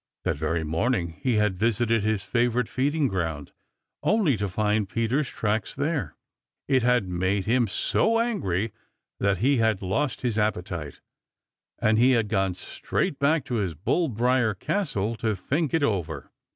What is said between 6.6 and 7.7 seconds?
It had made him